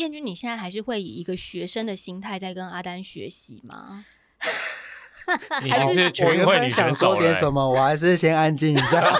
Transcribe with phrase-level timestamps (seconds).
[0.00, 4.04] 燕君，你现在还是会以一个学生的心态在跟阿丹学习吗？
[5.62, 7.68] 你是全运会女选手点什么？
[7.68, 9.00] 我还是先安静一下。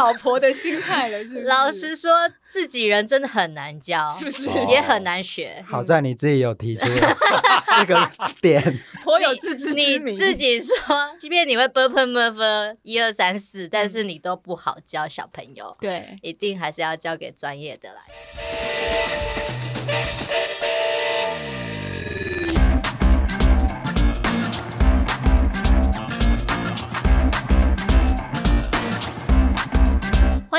[0.00, 1.44] 老婆的心态了，是不是？
[1.46, 2.10] 老实说，
[2.48, 4.48] 自己人真的很难教，是不是？
[4.66, 5.62] 也很难学。
[5.68, 8.10] 好在你自己有提出这 个
[8.40, 8.62] 点，
[9.04, 10.14] 颇有自知之明。
[10.14, 10.74] 你自己说，
[11.20, 15.76] 即便你会啵啵啵啵一二三四，但是你都不好教小朋友。
[15.80, 19.49] 对，一定还是要交给专业的来。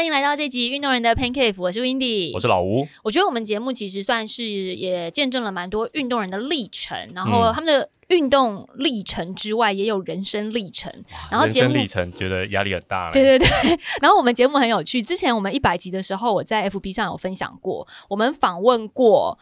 [0.02, 2.88] 欢迎来到这集运动人的 Pancake，我是 Windy，我是老吴。
[3.04, 10.92] 我觉得我们节目其实算是也见证了蛮多运动人的历程，然后他们的运动历程之外，也有人生历程。
[11.30, 13.12] 然后人生历程觉得压力很大。
[13.12, 13.48] 对对对。
[14.02, 19.38] 然后我们节目很有趣，之前我们一百集的时候，我在 FB 上有分享过，我们访问过。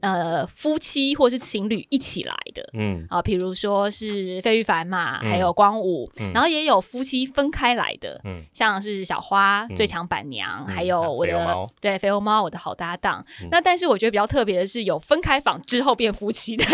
[0.00, 13.24] 呃，夫妻或是情侣一起来的，嗯啊，比如说是费玉凡嘛，还有光武，然后也有夫妻分开来的，嗯，像是小花、最强板娘，还有我的对肥欧猫，我的好搭档。
[13.50, 16.64] 那但是我觉得比较特别的是，有分开房之后变夫妻的，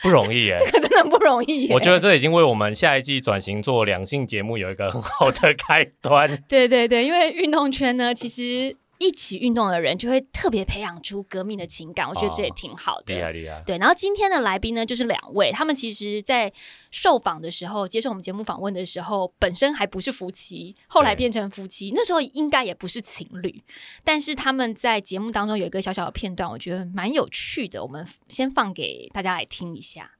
[0.00, 1.70] 不 容易耶，这个真的不容易。
[1.70, 6.42] 我觉得这已经为我们下一季转型做两性节目有一个很好的开端。
[6.48, 8.74] 对对对，因为运动圈呢，其实。
[9.00, 13.14] 一起运动的人就会特别培养出革命的情感，我觉得这也挺好的。
[13.14, 13.62] 厉害厉害。
[13.66, 16.52] 对，然后今天的来宾呢，就是两位，他们其实，在
[16.90, 23.64] 受访的时候，接受我们节目访问的时候，本身还不是夫妻，后来变成夫妻，那时候应该也不是情侣，
[24.04, 30.10] 但是他们在节目当中有一个小小的片段，我觉得蛮有趣的，我们先放给大家来听一下。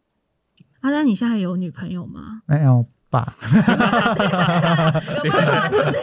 [0.80, 2.40] 阿丹，你现在有女朋友吗？
[2.46, 2.86] 没有。
[3.10, 3.34] 挂，
[5.16, 5.96] 有挂是不是？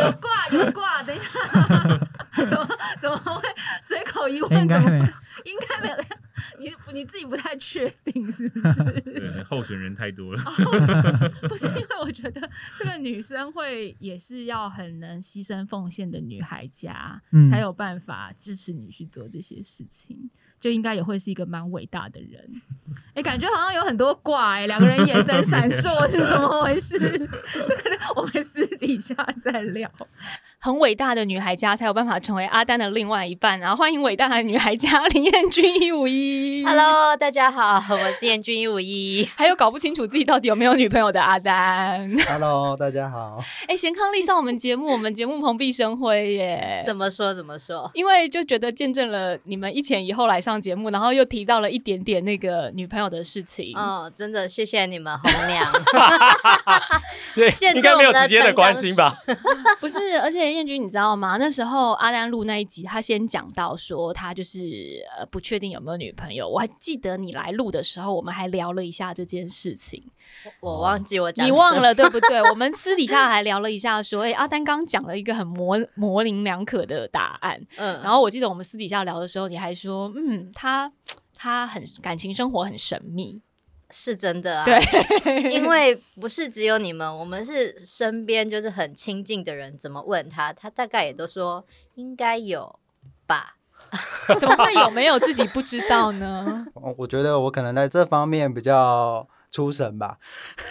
[0.00, 1.26] 有挂有挂，等一下，
[2.34, 2.68] 怎么
[3.00, 3.42] 怎么会
[3.82, 4.60] 随口一问？
[4.62, 5.04] 应该没有，
[5.44, 5.96] 应该没有。
[6.58, 8.82] 你你自己不太确定是不是？
[9.02, 10.42] 对，候选人太多了。
[11.48, 17.20] 不是因为我觉得这个女生会也是要很能牺牲奉献的女孩家，
[17.50, 20.30] 才有办法支持你去做这些事情。
[20.60, 22.62] 就应该也会是一个蛮伟大的人，
[23.14, 26.98] 哎，感觉好像有很多怪，两个人眼神闪烁，是怎么回事？
[27.66, 29.90] 这个我们私底下再聊。
[30.62, 36.62] 很伟大的女孩家才有办法成为阿丹的另外一半，然后欢迎伟大的女孩家林彦君一五一。
[36.66, 39.26] Hello，大家好，我是彦君一五一。
[39.34, 42.14] 还有搞不清楚自己到底有没有女朋友的阿丹。
[42.28, 43.42] Hello，大家好。
[43.68, 46.82] 哎，贤康丽上我们节目，我们节目蓬荜生辉耶。
[46.84, 47.32] 怎么说？
[47.32, 47.90] 怎么说？
[47.94, 53.72] 因为就觉得见证了你们一前一后来上节目，然后又提到了一点点那个女朋友的事情。
[53.74, 55.72] 哦，真的谢谢你们红娘。
[57.34, 59.16] 对，应该没有直接的关心吧？
[59.80, 60.49] 不是，而且。
[60.52, 61.36] 燕君，你知道吗？
[61.38, 66.48] 那时候阿丹录那一集，他先讲到说他就是呃不确定有没有女朋友。
[66.48, 70.02] 我还记得你来录的时候，我们还聊了一下这件事情。
[70.60, 72.40] 我忘记我讲，你忘了 对不对？
[72.50, 77.60] 我们私底下还聊了一下，说哎，阿丹刚讲了一个很模模棱两可的答案。
[77.76, 80.90] 嗯，然后我记得我们私底下聊的时候，你还说嗯，他
[81.34, 83.42] 他很感情生活很神秘。
[83.90, 84.80] 是真的啊，对，
[85.52, 91.64] 因为不是只有你们，我们是身边就是很亲近的人，怎么问他，他大概也都说
[91.94, 92.78] 应该有
[93.26, 93.56] 吧？
[94.38, 96.66] 怎么会有没有自己不知道呢？
[96.96, 99.28] 我觉得我可能在这方面比较。
[99.50, 100.16] 出神吧，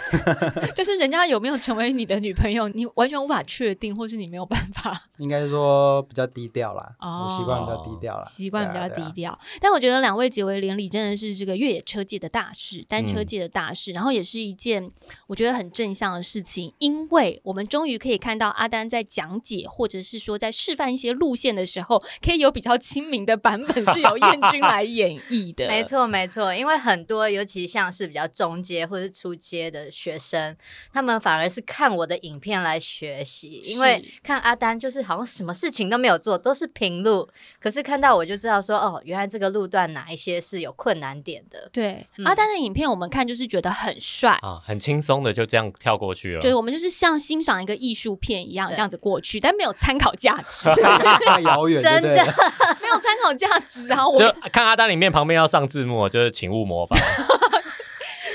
[0.74, 5.02] 就是人家有没有成为你的女朋友，你完全无法确定，或是你没有办法。
[5.18, 9.38] 应该说比较低调啦，哦，习惯比较低调啦，习惯比较低调。
[9.60, 14.88] 但我觉得两位结为连理，真的是这个越野车界的大事，单车界的大事，然后也是一件
[15.26, 25.68] 我觉得很正向的事情，因为我们终于可以看到阿丹在讲解，或者是说在示范一些路线的时候，可以有比较亲民的版本，是由燕君来演绎的。
[25.68, 28.62] 没错，没错，因为很多，尤其像是比较中。
[28.70, 30.56] 阶或者是初阶的学生，
[30.92, 41.68] 他们反而是看我的影片来学习，因为看阿丹就是好像什么事情都没有做，都是平路，可是看到我就知道说，哦，原来这个路段哪一些是有困难点的。
[41.72, 46.40] 对，阿丹的影片我们看就是觉得很帅啊，很轻松的就这样跳过去了。
[46.40, 50.68] 对，我们就是像欣赏一个艺术片一样这样子过去，但没有参考价值，
[51.26, 52.24] 太 遥远，真的
[52.80, 53.88] 没有参考价值。
[53.88, 56.98] 然后我就看阿丹里面旁边要上字幕，就是请勿模仿。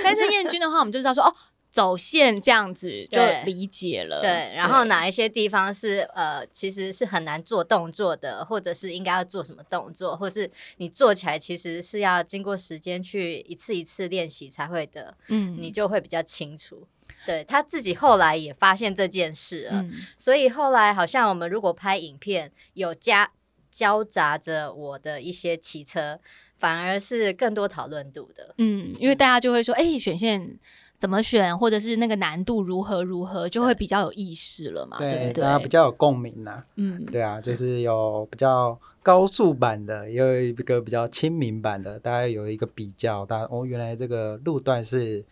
[0.05, 1.35] 但是燕君的话，我们就知道说哦，
[1.71, 4.21] 走线这样子就理解了。
[4.21, 15.17] 对，然后哪一些地方是呃，其实是很难做动作的，或者是应该要做什么动作，或是你做起来其实是要经过时间去一次一次练习才会的。
[15.27, 16.87] 嗯，你就会比较清楚。
[17.25, 19.85] 对他自己后来也发现这件事了，
[20.17, 23.31] 所以后来好像我们如果拍影片有加
[23.71, 26.19] 交杂着我的一些骑车，
[26.65, 28.55] 反而是更多讨论度的。
[28.57, 30.57] 嗯，因为大家就会说，哎，选线。
[30.97, 34.97] 怎么选，或者是那个难度如何如何，就会比较有意识了嘛？
[34.97, 36.63] 对，大家比较有共鸣呐。
[36.77, 45.25] 嗯，对啊，就是有比较高速版的，也有一个比较亲民版的，大家有一个比较，大家哦，原来这个路段是。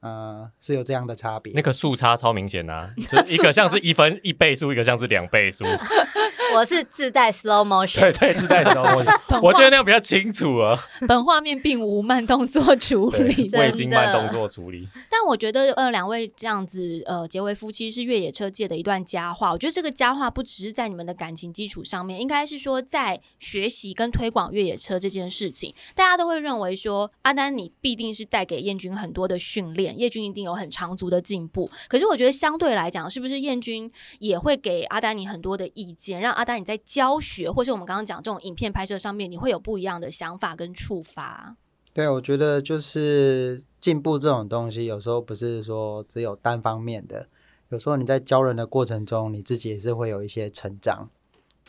[0.00, 5.64] 呃，是有这样的差别，那个速差超明显呐， 就一个像是一分一倍数，一个像是两倍速。
[6.56, 10.78] 我是自带 slow motion，对对，自带 slow motion， 我觉得那样比较清楚啊。
[11.06, 14.88] 本画面并无慢动作处理，未经慢动作处理。
[15.10, 19.52] 但我觉得呃，两位这样子呃结为夫妻是越野车界的一段佳话。
[19.52, 29.98] 我觉得这个佳话不只是在你们的感情基础上面，应该是说在学习跟推广越野车这件事情，大家都会认为说阿丹你必定是带给燕军很多的训练。
[29.98, 41.56] 叶军一定有很长足的进步，可是我觉得相对来讲，是不是燕军也会给阿丹你很多的意见，让阿丹尼在教学或是我们刚刚讲这种影片拍摄上面，你会有不一样的想法跟触发？
[41.92, 47.26] 对，我觉得就是进步这种东西，有时候不是说只有单方面的，
[47.70, 51.10] 有时候你在教人的过程中，你自己也是会有一些成长。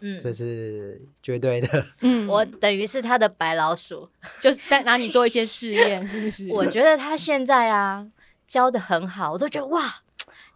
[0.01, 1.85] 嗯，这是绝对的。
[2.01, 4.07] 嗯， 我等于是他的白老鼠，
[4.39, 6.47] 就是在拿你做一些试验，是不是？
[6.51, 8.07] 我觉得他现在啊。
[8.47, 9.93] 教的很好，我都觉得哇，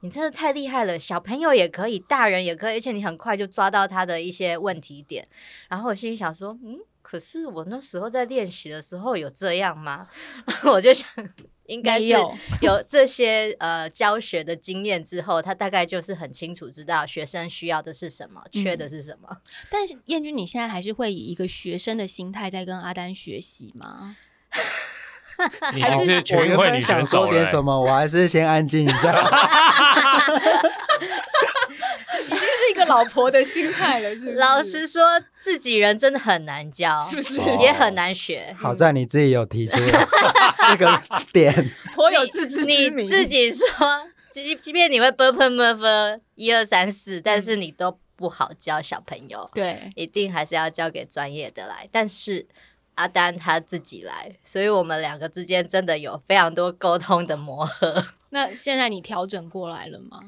[0.01, 0.97] 你真的太厉害了！
[0.99, 5.27] 小朋友也可以，大人也可以，而且你很快就抓到他的一些问题点。
[5.69, 10.07] 然后我心里想说，嗯，可是我那时候在练习的时候有这样吗？
[10.65, 11.07] 我就想，
[11.67, 12.07] 应该是
[12.61, 19.37] 有这些呃教学的经验之后，他大概就是很清楚知道学生需要的是什么，缺的是什么。
[19.69, 24.17] 但是燕君，你现在还是会以一个学生的心态在跟阿丹学习吗？
[25.73, 27.79] 你是全运会女选手，说点什么？
[27.79, 29.13] 我还是先安静一下。
[32.23, 34.37] 已经是一个老婆的心态了，是不是？
[34.37, 35.01] 老实说，
[35.39, 37.39] 自己人真的很难教，是不是？
[37.59, 38.55] 也很难学。
[38.57, 41.01] 好在你自己有提出这个
[41.33, 41.53] 点，
[41.93, 43.05] 颇有自知之明。
[43.05, 43.67] 你自己说，
[44.31, 49.49] 即即便你会啵啵啵啵一二三四，但是你都不好教小朋友。
[49.53, 51.87] 对，一定还是要交给专业的来。
[51.91, 52.47] 但是。
[53.01, 58.05] 阿丹他自己来，所以我们两个之间真的有非常多沟通的磨合。
[58.29, 60.19] 那现在你调整过来了吗？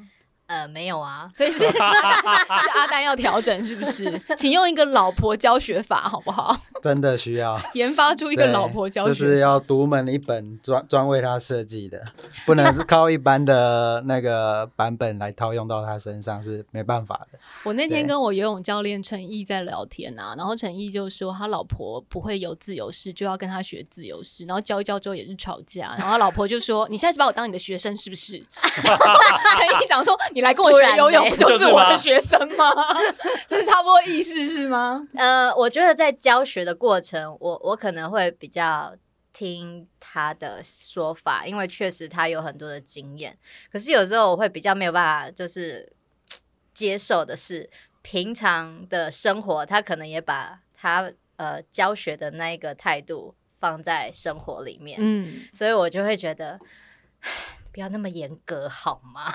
[0.54, 4.22] 呃，没有啊， 所以 是阿丹要调整，是不是？
[4.38, 6.56] 请用一个老婆教学法，好不好？
[6.84, 12.04] 真的需要研发出一个老婆教学，就是要独门一本专专为他设计的，
[12.46, 17.40] 不能是靠一般的那个版本来套用到他身上，是没办法的。
[17.64, 32.72] 我那天跟我游泳教练陈毅在聊天啊，然后陈毅就说他老婆不会游自由式，就要跟他学自由式，然后教一教之后也是吵架，然后老婆就说：“你现在是把我当你的学生是不是？”陈毅想说：“你来跟我学游泳，不 就是我的学生吗？”
[33.48, 35.08] 就是差不多意思是吗？
[35.16, 36.74] 呃，我觉得在教学的。
[36.84, 38.94] 过程，我我可能会比较
[39.32, 43.38] 听他的说法，因为确实他有很多的经验。
[43.72, 45.94] 可是有时候我会比较没有办法，就是
[46.74, 47.70] 接受的是
[48.02, 56.60] 平常的生活，他可能也把他呃教学的那一个态度放在生活里面，嗯，所以我就会觉得。
[57.74, 59.34] 不要那么严格好吗？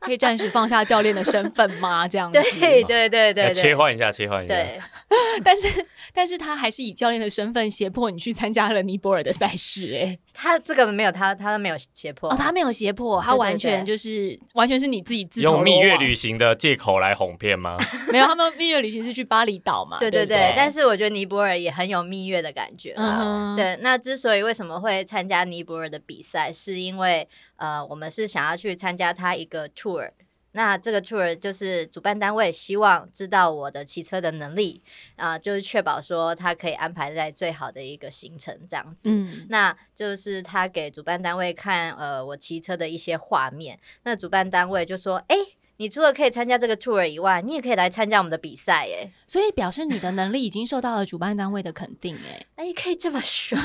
[0.00, 2.06] 可以暂时放下教练的身份吗？
[2.08, 4.52] 这样子，对对对对，切换一下，切换一下。
[4.54, 4.80] 对，
[5.44, 10.18] 但是但是他还是以教练的身份胁迫你去参加了尼泊尔的赛事，哎。
[10.38, 17.78] 他这个没有，他他没有胁迫，他没有胁迫，他完全就是完全是你自己自用蜜月旅行的借口来哄骗吗？
[18.12, 19.98] 没有，他们蜜月旅行是去巴厘岛嘛？
[19.98, 23.56] 对对对，但是我觉得尼泊尔也很有蜜月的感觉啊。
[23.56, 27.26] 对，那之所以为什么会参加尼泊尔的比赛，是因为
[27.56, 30.10] 呃，我们是想要去参加他一个 tour。
[30.56, 34.82] 那这个 tour 就是主办单位希望知道我的骑车的能力
[35.16, 39.10] 啊，就是确保说他可以安排在最好的一个行程这样子。
[39.10, 45.36] 嗯，那就是他给主办单位看呃我骑车的一些画面，那主办单位就说，哎。
[45.78, 49.10] 你除了可以参加这个 tour 以外，你也可以来参加我们的比赛，耶。
[49.26, 53.58] 所以表示你的能力已经受到了主办单位的肯定，哎， 哎，可以这么说，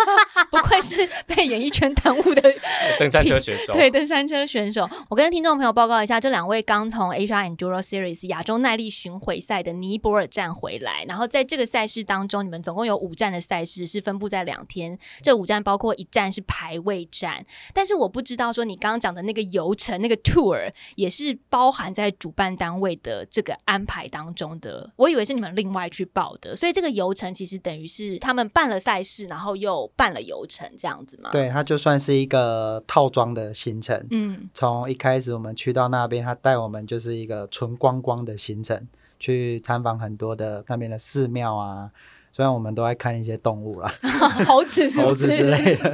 [0.50, 2.42] 不愧是被演艺圈耽误的
[2.98, 4.88] 登山车选手，对，登山车选手。
[5.08, 21.36] 我跟听众朋友报告一下，这两位刚从 Asia Enduro Series 亚洲耐力巡回赛的尼泊尔站回来，然后在这个赛事当中，你们总共有五站的赛事是分布在两天，这五站包括一站是排位战，但是我不知道说你刚刚讲的那个游程那个 tour 也是。
[21.48, 24.92] 包含在主办单位的这个安排当中的。
[24.96, 31.30] 我以为是你们另外去报的，所以这个游程其实等于是他们办了赛事，然后又办了游程这样子吗？
[31.32, 34.06] 对，它就算是一个套装的行程。
[34.10, 38.86] 嗯，从一开始我们去到那边，他带我们就是一个纯观光的行程，
[39.18, 41.90] 去参访很多的那边的寺庙啊。
[42.32, 43.90] 虽然我们都爱看一些动物啦，
[44.46, 45.90] 猴子、猴子之类的，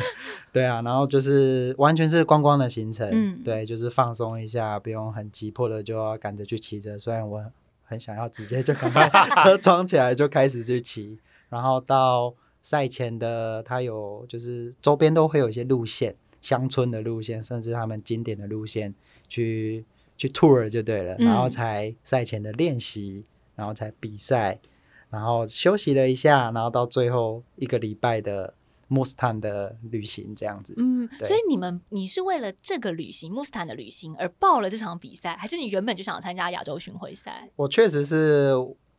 [0.52, 6.98] 对啊，然后就是完全是观光的行程，嗯，对，就是放松一下，不用很急迫的就要赶着去骑车。
[6.98, 7.44] 虽然我
[7.92, 9.06] 很想要直接就赶快
[9.44, 11.18] 车装起来就开始去骑，
[11.50, 18.94] 然后到赛前的，他有就是周边都会有一些路线，乡村的路线，甚至他们经典的路线
[19.28, 19.84] 去
[20.16, 24.58] 去 tour 就对了，然后才赛前的练习，然后才比赛。
[25.10, 28.54] 然后休息了一下，然后到最后一个礼拜的
[28.92, 30.74] 穆斯坦的旅行这样子。
[30.76, 37.50] 嗯，所以你们你是为了这个旅行穆斯坦的旅行而报了这场比赛，还是你原本就想参加亚洲巡回赛？
[37.56, 38.52] 我确实是。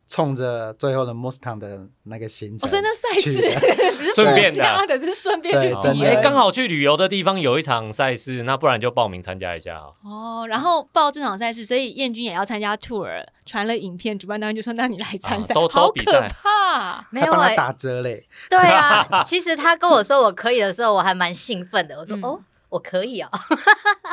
[0.06, 3.40] 冲着最后的 Mustang 的那个行程，所以那赛事
[3.96, 10.46] 只是顺便的， 只是顺便去体哎，刚好去旅游的地方有一场赛事，那不然就报名参加一下哦。
[10.48, 18.26] 然后报这场赛事，所以燕君也要参加 tour，传了影片，主办单位就说：“那你来参赛。”好可怕， 没有他打折嘞。
[18.50, 21.98] 对啊，其实他跟我说我可以的时候，我还蛮兴奋的。
[21.98, 22.40] 我说：“哦。”
[22.74, 23.30] 我可以啊，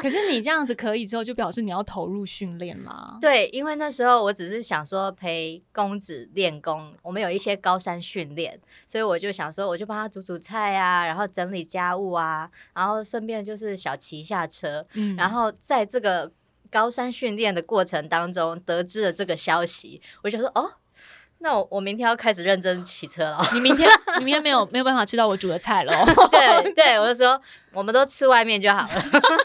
[0.04, 3.18] 可是你这样子可以之后，就表示你要投入训练啦。
[3.20, 14.86] 对，因为那时候我只是想说陪公子练功，我们有一些高山训练，所以我就想说，我就帮他煮煮菜啊，然后整理家务啊，然后顺便就是小骑一下车。
[14.94, 16.32] 嗯，然后在这个
[16.70, 20.74] 高山训练的过程当中，得知了这个消息，我就说哦。
[21.42, 23.42] 那我我明天要开始认真骑车了。
[23.54, 26.06] 你明天你明天没有没有办法吃到我煮的菜了。
[26.32, 27.42] 对对，我就说
[27.74, 29.04] 我们都吃外面就好了。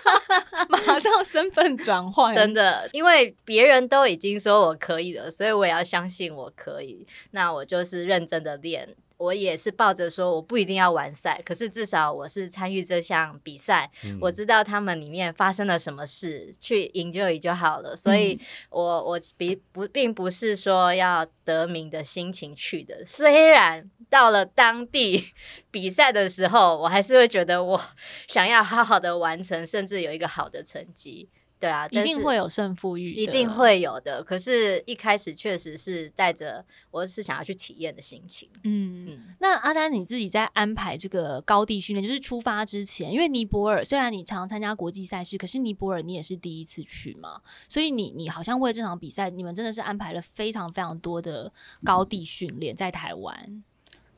[0.69, 7.07] 马上身份转换，真的，因为别人都已经说我可以了，所以我也要相信我可以。
[7.31, 8.95] 那我就是认真的练。
[9.19, 17.97] 我也是抱着说，我不一定要完赛，可是至少我是参与这项比赛，我知道他们里面发生了什么事，去赢就赢就好了。
[17.97, 18.39] 所以，
[18.71, 23.05] 我我比不并不是说要得名的心情去的。
[23.07, 25.33] 虽然到了当地
[25.71, 27.81] 比赛的时候，我还是会觉得我
[28.29, 31.29] 想要好好的完成，甚至有一个好的成绩。
[31.59, 34.23] 对啊，一定会有胜负欲，一定会有的。
[34.23, 38.47] 可是，一开始确实是带着我是想要去体验的心情。
[38.65, 51.51] 嗯，那阿丹你自己在安排这个高地训练，就是出发之前，因为尼泊尔虽然你常参加国际赛事，可是尼泊尔你也是第一次去嘛，所以你你好像为这场比赛，你们真的是安排了非常非常多的
[51.83, 53.65] 高地训练在台湾。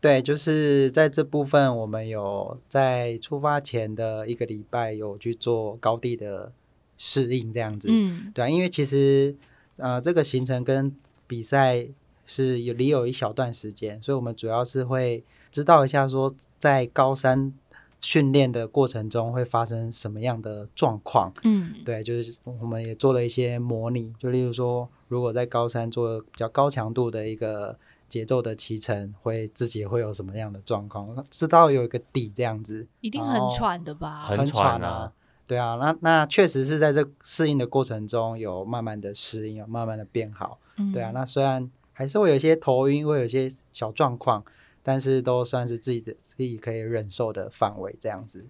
[0.00, 6.52] 对，就是在这部分，我们有在出发前的一个礼拜有去做高地的。
[6.98, 9.34] 适应这样子，嗯，对啊，因为其实
[9.78, 10.94] 呃，这个行程跟
[11.26, 11.86] 比赛
[12.26, 17.54] 是有离有一小段时间，所以我们主要是会知道一下说，在高山
[18.00, 27.78] 训练的过程中会发生什么样的状况，嗯，对，就是我们也做了一些模拟，就例如说，如果在高山做比较高强度的一个
[28.08, 34.26] 节奏的骑乘，会自己会有什么样的状况，知道有一个底这样子，一定很喘的吧？
[34.26, 35.12] 很喘啊。
[35.48, 40.60] 对啊，那那确实是在这适应的过程中有慢慢的适应，有慢慢的变好。
[40.92, 44.44] 对啊，那虽然还是会有一些头晕，会有一些小状况，
[44.82, 48.46] 但是都算是自己的自己可以忍受的范围这样子。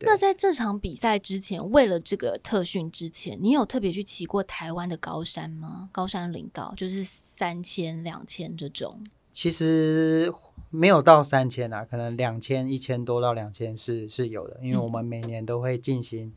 [0.00, 5.88] 那在这场比赛之前，为了这个特训之前，你有特别去骑过台湾的高山吗？
[5.92, 9.00] 高山领导就是三千、两千这种。
[9.32, 10.32] 其实。
[10.70, 16.32] 没有到三千啊，可能两千、一千多到两千是是有的，因为我们每年都会进行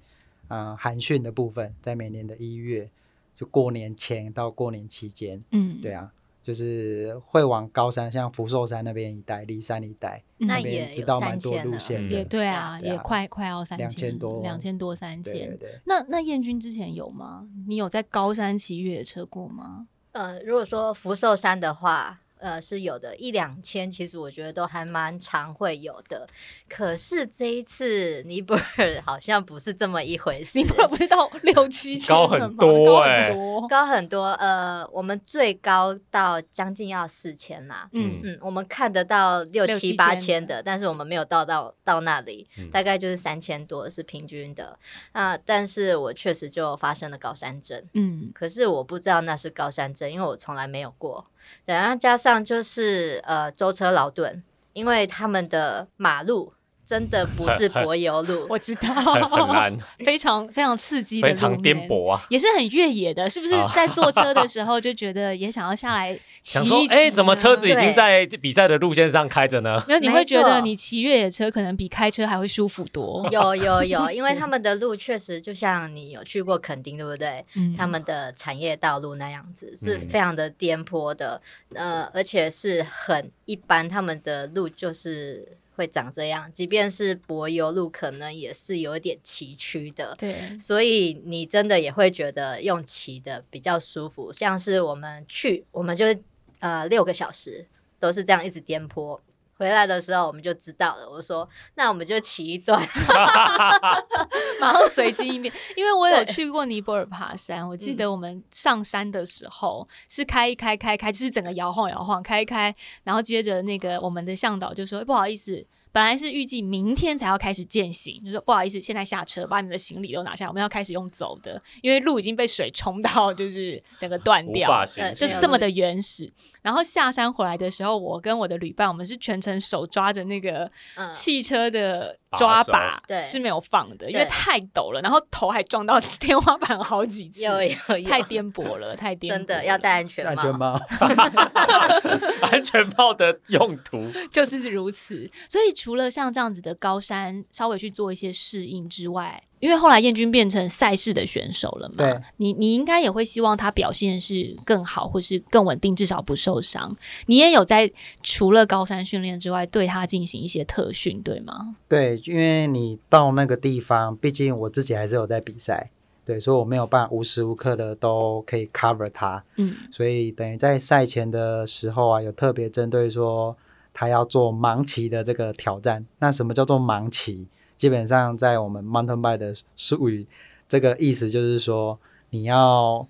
[0.47, 2.89] 啊寒训的部分，在每年的一月，
[3.35, 6.11] 就过年前到过年期间，嗯，对啊，
[6.41, 15.55] 就是会往高山，像福寿山那边一带、骊山一带，那也知道蛮多路线的，也对啊，也快快要三千，两千多，两千多三千。
[15.59, 17.47] 对，那那燕君之前有吗？
[17.67, 19.87] 你有在高山骑越野车过吗？
[20.13, 22.21] 呃，如果说福寿山的话。
[22.43, 26.27] 呃，是有的，一两千，其实我觉得都还蛮常会有的。
[26.67, 33.31] 可是这一次尼泊尔好像不是这么一回事，尼泊尔不是到六七千，高很多哎，
[33.69, 34.25] 高很多。
[34.33, 37.87] 呃，我们最高到将近要四千啦。
[37.93, 44.77] 嗯嗯，我们看得到六七八千的，但是我们没有到到到那里，大概就是三千多是平均的。
[45.13, 47.81] 那但是我确实就发生了高山症。
[47.93, 51.25] 嗯，可是我不知道那是高山症，因为我从来没有过。
[51.65, 56.53] 对，然后加上就是呃舟车劳顿，因为他们的马路
[56.85, 63.53] 真的不是柏油路， 我知道，很难， 非常非常刺激，非常颠簸啊，也是很越野的，是不是？
[63.73, 66.93] 在坐车的时候就觉得也想要下来 骑一骑？
[66.93, 69.81] 哎，怎么车子已经在比赛的路线上开着呢？
[69.87, 73.25] 没有，你会觉得你骑越野车可能比开车还会舒服多。
[73.31, 77.45] 有有有，因为他们的路确实就像你有去过垦丁，对不对？
[77.55, 81.41] 嗯，他们的产业道路那样子是非常的颠簸的，
[81.73, 85.57] 呃，而且是很一般，他们的路就是。
[85.75, 90.15] 会长这样，即便是柏油路，可能也是有一点崎岖的。
[90.17, 94.31] 对，所以你真的也会觉得用骑的比较舒服。
[94.31, 96.19] 像是我们去，我们就是
[96.59, 97.65] 呃六个小时
[97.99, 99.19] 都是这样一直颠簸。
[99.63, 101.09] 回来的时候我们就知道了。
[101.09, 102.81] 我说：“那我们就骑一段，
[104.59, 112.73] 马上随机应变。”因为我有去过尼泊尔爬山，我记得我们上山的时候是开一开开开，就是整个摇晃摇晃开开，
[113.05, 124.83] 然后接着那个我们的向导就说：“不好意思。”本来是预计明天才要开始践行，就说不好意思，现在下车，把你们的行李都拿下，我们要开始用走的，因为路已经被水冲到，就是整个断掉，
[125.15, 126.29] 就这么的原始。
[126.63, 130.69] 然后下山回来的时候，我跟我的旅伴，我们是全程手抓着那个
[131.13, 132.17] 汽车的。
[132.37, 133.23] 抓把对。
[133.23, 140.25] 是没有放的，因为太陡了，然后头还撞到 天花板好几次，有有有，太颠簸了，太颠簸，真的要戴安全
[140.57, 140.79] 帽。
[142.51, 144.11] 安全帽的用途。
[144.31, 149.43] 就是如此，所以除了像这样子的高山稍微去做一些适应之外。
[149.63, 156.93] 因为后来燕军变成赛事的选手了嘛，你你应该也会希望他表现是更好，或是更稳定，至少不受伤。
[157.27, 157.89] 你也有在
[158.21, 161.71] 除了高山训练之外，对他进行一些特训，对吗？
[161.87, 165.89] 对，因为你到那个地方，毕竟我自己还是有在比赛，
[166.25, 173.55] 对，所以我没有办法无时无刻的都可以 cover 他，嗯，所以等于在赛前的时候啊，有特别针对说
[173.93, 176.05] 他要做盲骑的这个挑战。
[176.19, 177.47] 那什么叫做盲骑？
[177.83, 180.25] 基本上，在我们 mountain bike 的术语，
[180.69, 181.99] 这个意思就是说，
[182.29, 183.05] 你要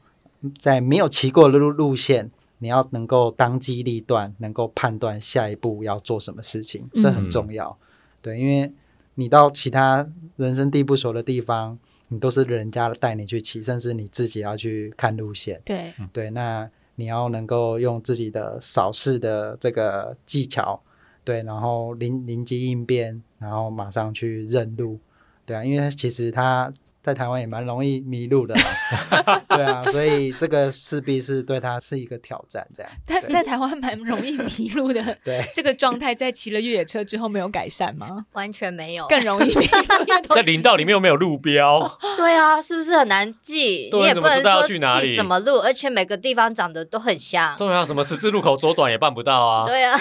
[0.57, 7.77] 在没有骑过的路路线，你要能够当机立断，能够判断下一步要做什么事情，这很重要。
[8.19, 8.73] 对，因为
[9.13, 11.77] 你到其他人生地不熟的地方，
[12.07, 15.61] 你都是人家带你去骑，甚至你自己要去看路线。
[15.63, 20.81] 对，对，那你要能够用自己的扫视的这个技巧。
[21.23, 24.99] 对，然后临临机应变，然后马上去认路，
[25.45, 26.71] 对啊，因为其实他。
[27.03, 28.55] 在台湾也蛮容易迷路的，
[29.49, 32.65] 对啊，所以这个势必是对他是一个挑战。
[32.73, 38.25] 这样，他在台湾蛮容易迷路的， 对这个状态，在骑了越野车之后没有改善吗？
[38.31, 40.33] 完全没有，更容易迷路。
[40.33, 43.89] 在林道里面又没有路标，对啊，是不是很难记？
[43.91, 44.79] 你也不能说记
[45.13, 47.57] 什么路，而且每个地方长得都很像。
[47.57, 49.65] 重要，什么十字路口左转也办不到啊。
[49.65, 49.99] 对啊，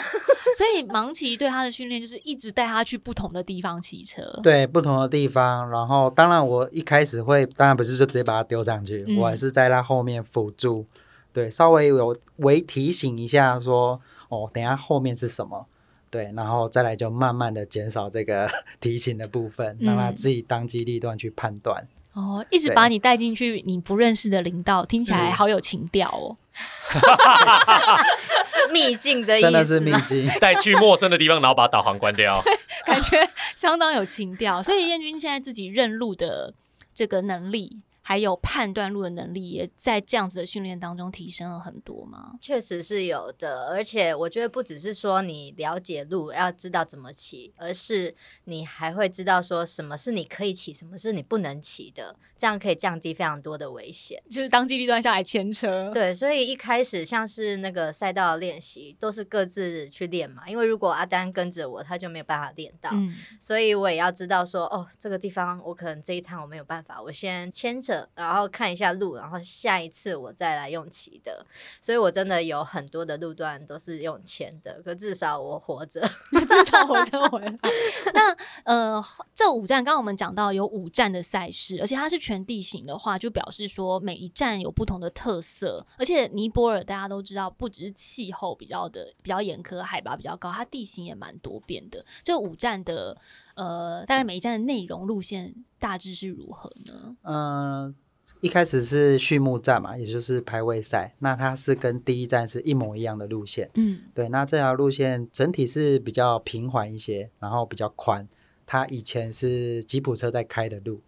[0.56, 5.68] 所以盲骑对他的训练就是一直带他去不同的地方骑车，对不同的地方。
[5.70, 10.86] 然后，当然我一开始会，当然不是就直接把他丢上去，我还是在他后面辅助，
[11.32, 15.66] 对，稍微有微提醒一下，说哦，等下后面是什么，
[16.10, 18.48] 对，然后再来就慢慢的减少这个
[18.80, 21.86] 提醒的部分，让他自己当机立断去判断。
[22.14, 26.36] 哦，一直把你带进去你不认识的领导，听起来好有情调哦。
[28.70, 32.42] 秘境的意思，真的是秘境， 带去陌生的地方，然后把导航关掉，
[32.84, 34.62] 感觉相当有情调。
[34.62, 36.52] 所以燕军现在自己认路的
[36.94, 37.78] 这个能力。
[38.04, 42.32] 还有判断路的能力，也在这样子的训练当中提升了很多吗？
[42.40, 48.12] 确实是有的，而且我觉得不只是说你了解路，要知道怎么骑，而是
[48.44, 54.20] 你还会知道说什么是你可以骑，什么是你不能骑的，这样可以降低非常多的危险。
[54.28, 55.88] 就是当机立断下来牵车。
[55.94, 60.50] 对，所以一开始像是那个赛道的练习，都是各自去练嘛。
[60.50, 62.90] 因为如果阿丹跟着我，他就没有办法练到，
[63.38, 67.91] 所以我也要知道说，哦，这个地方我可能这一趟我没有办法，我先牵着。
[68.14, 71.44] 然后看一下路，然后下一次我再来用骑的，
[71.80, 76.00] 所以我真的有很多的路段都是用钱的，可至少我活着，
[76.48, 77.58] 至少活着回来。
[78.14, 85.84] 那呃，这五站刚刚我们讲到有五站的赛事，而且它是全地形的话，就表示说每一站有不同的特色。
[85.98, 92.04] 而且尼泊尔大家都知道，不只是气候比较的比较严苛，海拔比较高，它地形也蛮多变的。
[92.22, 93.16] 这五站的。
[93.54, 97.16] 呃，大概每一站的内容路线大致是如何呢？
[97.22, 97.94] 嗯，
[98.40, 103.70] 一开始是序幕站嘛，也就是排位赛，那它是跟第一站是一模一样的路线。
[103.74, 108.26] 嗯，对，那这条路线整体是比较平缓一些，然后比较宽。
[108.64, 111.02] 它以前是吉普车在开的路，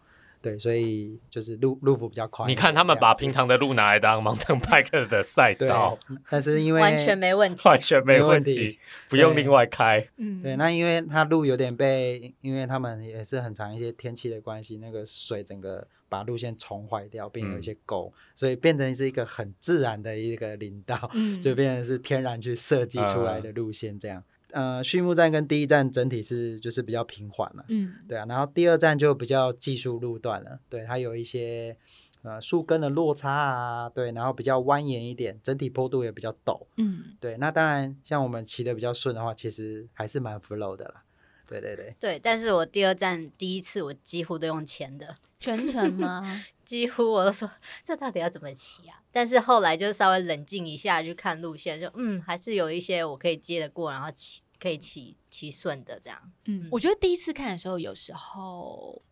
[0.45, 2.47] 对，所以就是路路幅比较宽。
[2.47, 8.79] 你看他们把平常的路拿来当 mountain bike 的赛道，但是因为完全没问题，完全没问题，
[9.09, 10.07] 不用另外开。
[10.19, 21.11] 嗯，对，那因为它路有点被，因为他们也是很长一些天气的关系，那个水整个把路线冲坏掉，并有一些沟，所以变成是一个很自然的一个林道，
[21.43, 24.23] 就变成是天然去设计出来的路线这样。
[24.55, 31.77] 呃，畜牧站跟第一站整体是就是比较平缓了，嗯，对啊，然后第二站就比较技术路段了，对，它有一些
[32.23, 41.04] 呃树根的落差啊，对，然后比较蜿蜒一点，整体坡度也比较陡，嗯，对，那当然像我们骑的比较顺的话，其实还是蛮 flow 的啦，
[41.47, 46.45] 对对对，对，但是我第二站第一次我几乎都用钱的，全程吗？
[46.65, 47.51] 几乎我都说
[47.85, 49.03] 这到底要怎么骑啊？
[49.13, 54.43] 但是后来就稍微冷静一下去看路线，就嗯，还是有一些我可以接得过，然后骑。
[54.57, 59.03] 可以骑骑顺的这样，嗯，我觉得第一次看的时候，有时候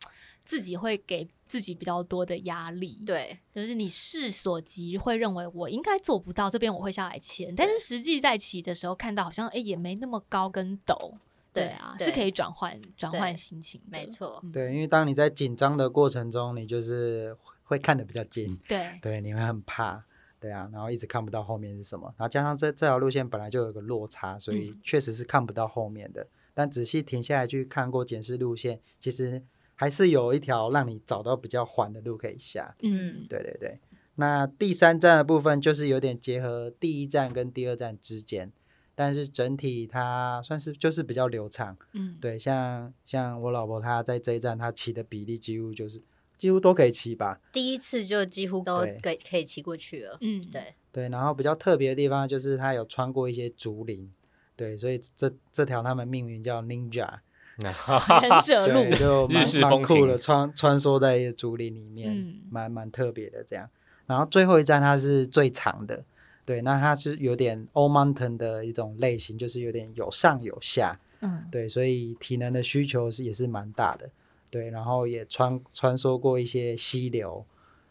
[0.47, 11.13] 自己会给自己比较多的压力，对，就是你势所及，会认为我应该做不到，这边我会下来牵，但是实际在骑的时候，看到好像哎也没那么高跟陡，
[11.53, 20.05] 对啊，是可以转换转换心情，没错，对，因为当你在紧张的过程中，你就是会看得比较近，对， 对，你会很怕。
[20.41, 26.27] 对啊，然后一直看不到后面是什么，然后加上这这条路线本来就有个落差，所以确实是看不到后面的。
[26.53, 29.41] 但仔细停下来去看过检视路线，其实
[29.77, 32.75] 还是有一条让你找到比较缓的路可以下。
[32.83, 33.79] 嗯，对对对。
[34.17, 38.51] 那第三站的部分就是有点结合第一站跟第二站之间，
[38.95, 41.77] 但是整体它算是就是比较流畅。
[41.93, 46.03] 嗯，对，像像我老婆她在这一站她骑的比例几乎就是。
[46.39, 50.19] 几乎都可以骑吧，第一次就几乎都可可以骑过去了。
[50.21, 51.09] 嗯，对对。
[51.09, 54.11] 然后比较特别的地方就是它有穿过一些竹林，
[54.57, 57.21] 对，所以这这条他们命名叫 Ninja，
[57.63, 63.71] 忍者路，就 蛮蛮酷的，穿穿梭在竹林里面，蛮蛮特别的这样。
[64.07, 66.05] 然后最后一站它是最长的，
[66.45, 74.11] 对，那它是有点 Old Mountain 的一种类型，就是有点有上有下，嗯，对，所以体能的需求是也是蛮大的。
[74.51, 77.45] 对，然后也穿穿梭过一些溪流，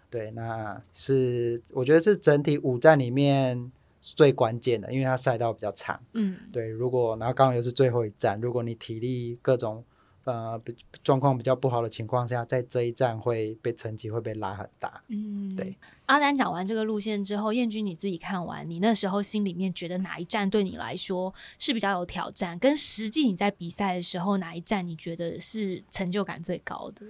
[0.09, 9.83] 对，那是我觉得是整体五站里面最关键的，因为它赛道比较长，嗯，对，如果然后刚好又是最后一站，如果你体力各种。
[10.23, 10.61] 呃，
[11.03, 15.01] 状况比较不好的情况下，在这一站会被成绩会被拉很大。
[15.07, 15.75] 嗯，对。
[16.05, 22.59] 阿丹讲完这个路线之后，燕君你自己看完，你那时候心里面觉得哪一站对你来说是比较有挑战？
[22.59, 27.05] 跟实际你在比赛的时候，哪一站你觉得是成就感最高的？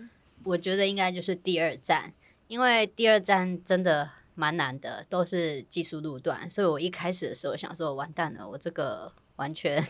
[0.46, 2.14] 我觉得应该就是第二站，
[2.48, 9.84] 因为第二站真的蛮难的，都是技术路段，所以我一开始的时候想说，完蛋了，我这个完全。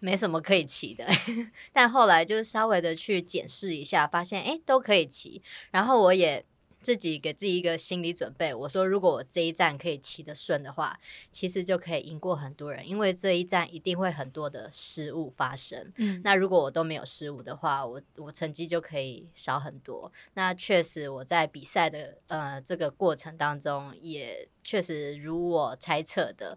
[0.00, 1.06] 没什么可以骑的，
[1.72, 5.42] 但后来就是稍微的去检视一下，发现哎都可以骑。
[5.70, 6.44] 然后我也
[6.80, 10.96] 自己给自己一个心理准备，我说如果我这一站可以骑得顺的话，
[11.32, 15.92] 其实就可以赢过很多人，因为这一站一定会很多的失误发生。
[15.96, 20.12] 嗯，那如果我都没有失误的话，我我成绩就可以少很多。
[20.34, 26.56] 那确实我在比赛的呃这个过程当中，也确实如我猜测的。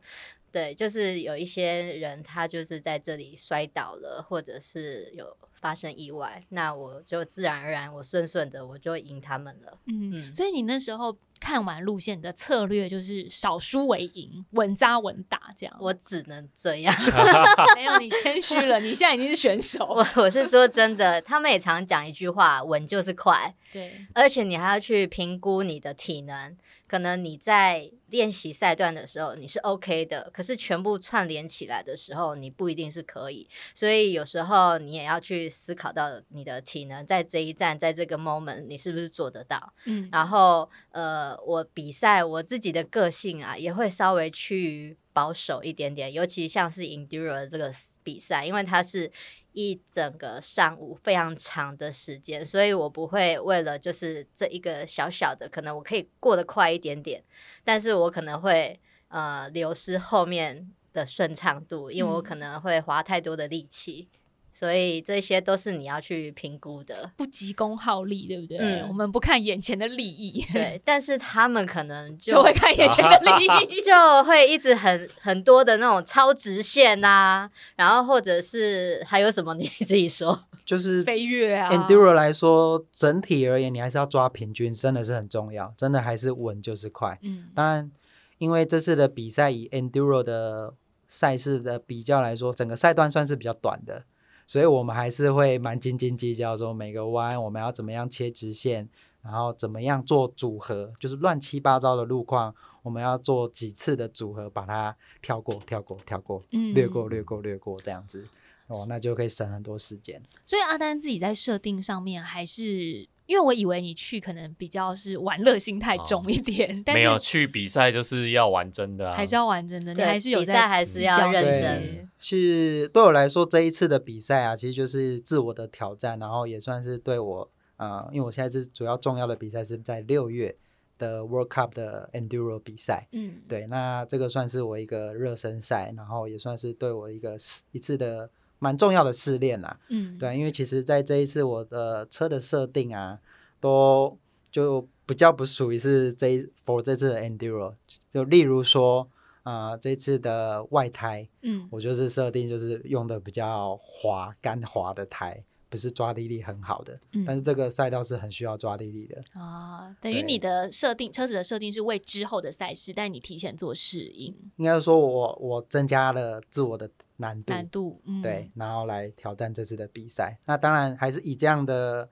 [0.51, 9.79] 对，就是有一些人，他就是在这里摔倒了，或者是有发生意外，那我就自然而然，我顺顺的，我就赢他们了。
[9.85, 11.17] 嗯，所以你那时候。
[11.41, 15.75] 看完路线的策略就是少输为赢，稳扎稳打这样。
[15.79, 16.95] 我只能这样，
[17.75, 18.79] 没有你谦虚了。
[18.79, 19.83] 你现在已经是选手。
[19.85, 23.53] 我我是说真的，他们也常讲一句话：稳就是快。
[23.73, 26.55] 对，而且你还要去评估你的体能。
[26.87, 33.47] 可能你在练习赛段的时候你是 OK 的，可是全部串联起来的时候，你不一定是可以。
[33.73, 39.73] 所以有时候你也要去思考到你的体能在这一站，在这个 moment 你是不是做得到。
[39.85, 41.30] 嗯，然后呃。
[41.45, 47.71] 我比赛我自己的个性啊，也会稍微趋于保守一点点，尤其像是 enduro 这个
[48.03, 49.11] 比赛，因为它是
[49.53, 57.23] 一整个上午非常长的时间，所以我不会为了就是这一个小小的，可能我可以过得快一点点，
[57.63, 64.07] 但是我可能会呃流失后面的顺畅度，因为我可能会花太多的力气。
[64.53, 68.57] 所以这些都是你要去评估的，不急功好利，对不对？
[68.57, 70.81] 嗯，我们不看眼前的利益，对。
[70.83, 81.71] 但是他们可能就会看眼前的利益， 就会一直很很多的那种超直线呐，然后或者是还有什么你自己说， 就是飞跃啊。
[81.71, 87.17] Enduro 来说，整体而言，你还是要抓平均，真的是很重要，真的还是稳就是快。
[87.21, 87.89] 嗯，当然，
[88.37, 90.73] 因为这次的比赛以 Enduro 的
[91.07, 94.03] 赛事的比较来说，整个赛段算是比较短的。
[94.51, 98.89] 所以我们还是会蛮斤斤计较，说每个弯我们要怎么样切直线，
[99.21, 108.27] 然后怎么样做组合，就是乱七八糟的路况，我们要做几次的组合，把它跳过、跳过、跳过，略过、略过、略过这样子，
[108.67, 110.21] 哦，那就可以省很多时间。
[110.45, 113.07] 所以阿丹自己在设定上面还是。
[113.31, 122.09] 因为我以为你去可能比较是玩乐心态重一点，没有去比赛就是要玩真的，还是要玩真的，你还是有比赛还是要认真。
[122.19, 130.53] 是对我来说，这一次的比赛啊，其实就是自我的挑战，然后也算是对我，呃，因为我现在是主要重要的比赛是在六月
[130.97, 137.37] 的 World Cup 的 Enduro 比赛，嗯，对，那这个算是我一个热身赛，然后也算是对我一个
[137.71, 138.29] 一次的。
[138.63, 143.19] 蛮重要的试炼啦，嗯，对，因为其实，在这一次我的车的设定啊，
[143.59, 144.15] 都
[144.51, 147.73] 就比较不属于是这一 for 这次的 enduro，
[148.13, 149.09] 就例如说，
[149.41, 155.43] 啊，这次的外胎，嗯，我就是设定就是用的比较滑、干滑的胎。
[155.71, 159.95] 不是抓地力很好的，但是这个赛道是很需要抓地力的啊。
[160.01, 164.35] 等于你的设定，车子的设定是为之后的赛事，但你提前做适应。
[164.57, 166.91] 应该说，我我增加了自我的
[167.21, 170.37] 难度，难度对，然后来挑战这次的比赛。
[170.45, 172.09] 那当然还是以这样的。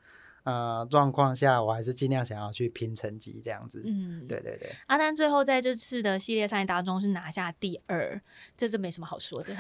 [0.50, 3.84] 呃，状况下我还是尽量想要去拼成绩这样子。
[3.86, 4.72] 嗯，对对对。
[4.88, 8.20] 阿丹最后在这次的系列赛当中是拿下第二，
[8.58, 9.54] 这这没什么好说的。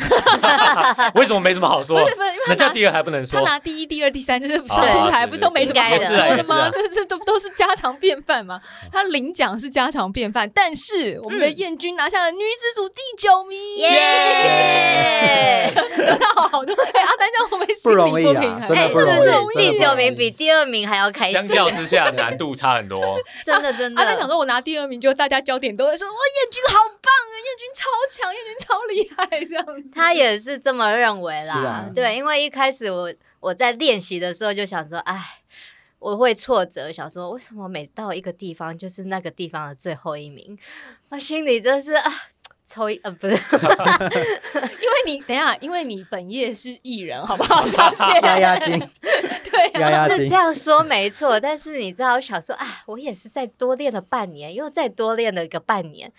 [1.13, 1.99] 为什么没什么好说？
[2.01, 3.39] 不是不是，那叫第二还不能说？
[3.39, 6.71] 他拿第一、第二、第三，就是上舞台不都没什么好说的吗？
[6.71, 8.61] 这这都都是家常便饭嘛？
[8.91, 15.71] 他领奖是家常便饭，但是我们的燕军拿下了女子组第九名，耶！
[15.97, 16.73] 得到好多。
[16.93, 19.71] 哎，阿丹叫我们不容易啊，真的不容易。
[19.71, 20.69] 第九名比第二。
[20.69, 22.99] 名还要开心，相较之下难度差很多，
[23.43, 24.01] 真 的真的。
[24.01, 29.91] 阿丹想说，我拿第二名，就大家焦点都在说，哇，燕军好棒啊，燕军超强，燕军超厉害，这样。
[29.93, 35.19] 他也是这么认为啦，对，因为一开始我我在练习的时候就想说，哎，
[35.99, 40.57] 我会挫折，想说为什么每到一个地方就是那个地方的最后一名，
[41.09, 42.11] 我心里真是啊。
[42.69, 43.39] 抽一呃不是， 因
[44.85, 47.65] 为你等下，因为你本业是艺人，好不好？
[47.65, 51.39] 小姐 压压惊，对，是这样说没错。
[51.39, 56.11] 但是你知道，我想说啊，我也是再多练了半年，又再多练了一个半年，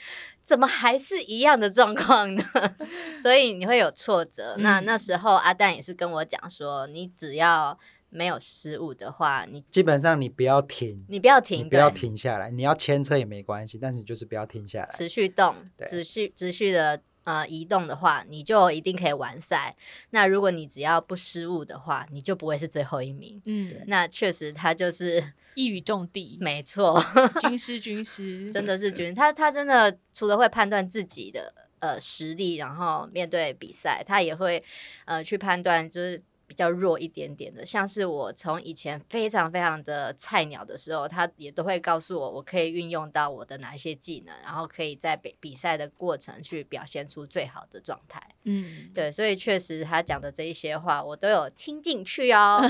[0.43, 2.43] 怎么还是一样的状况呢？
[3.17, 4.57] 所以你会有挫折。
[4.59, 7.79] 那那时候阿蛋也是跟我讲说，你只要。
[8.11, 12.51] 没有失误的话，你基本上你不要停，你不要停，不要停下来。
[12.51, 15.55] 你要牵车也没关系，但是就是不要停下来，持续动，
[15.89, 19.77] 持续持续的呃移动的话，你就一定可以完赛。
[20.11, 23.41] 那如果你只要不失误的话，你就不会是最后一名。
[23.45, 25.23] 嗯，那确实他就是
[25.55, 27.01] 一语中的，没错，
[27.41, 34.63] 军师军师真的是 军，他他真的除了会判断自己的呃实力，然后面对比赛，他也会
[35.05, 36.21] 呃去判断就是。
[36.51, 48.21] 比较弱一点点的，像是我从以前非常非常的菜鸟的时候，他也都会告诉我，我可以运用到我的哪一些技能，然后可以在比比赛的过程去表现出最好的状态。
[48.43, 52.61] 嗯，对，所以确实他讲的这一些话，我都有听进去哦，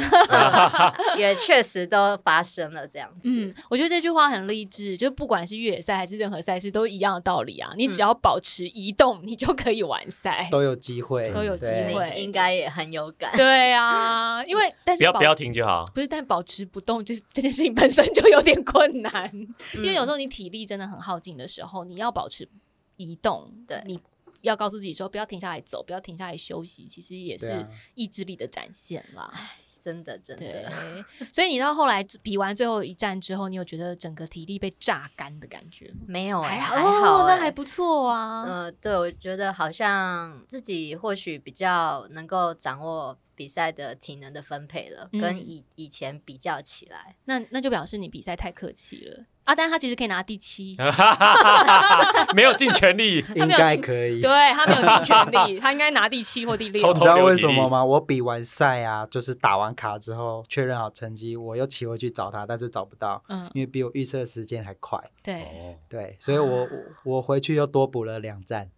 [1.17, 3.31] 也确实都发生了这样子。
[3.31, 7.73] 嗯，我觉得这句话很励志，就不管是越野赛还是任何赛事，都一样的道理啊。
[7.79, 13.35] 你只要保持移动，你就可以完赛，都有机会，都有机会，应该也很有感。
[13.37, 13.70] 对。
[13.71, 15.85] 对啊，因为但是不要不要停就好。
[15.95, 19.31] 不是，但保持不动，这这件事情本身就有点困难。
[19.75, 22.49] 因为有时候你体力真的很耗尽的时候，你要保持
[22.97, 24.01] 移动，对，你
[24.41, 29.33] 要告诉自己说不要停下来走，不要停下来休息，其实也是意志力的展现啦。
[29.81, 30.71] 真的，真的。
[31.33, 36.01] 所以你到后来比完最后一站之后，你有觉得整个体力被榨干的感觉吗？
[36.07, 38.45] 没有，还好，那还不错啊。
[38.45, 43.19] 呃，对，我觉得好像自己或许比较能够掌握。
[43.37, 49.25] 比赛的体能的分配了，跟以以前比较起来，那那就表示你比赛太客气了。
[49.45, 50.77] 阿丹他其实可以拿第七，
[52.35, 54.21] 没有尽全力，应该可以。
[54.21, 56.93] 对他没有尽全力， 他应该拿第七或第六。
[56.93, 57.85] 你知道为什么吗？
[57.85, 64.99] 我比完赛啊，就是打完卡之后确认好成绩，我又骑回去找他，但是找不到，嗯，因为比我预测时间还快。
[65.23, 66.69] 对对，所以我
[67.05, 68.69] 我回去又多补了两站，